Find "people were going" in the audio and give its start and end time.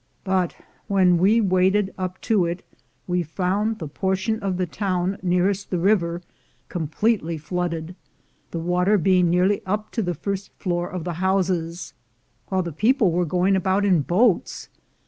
12.71-13.55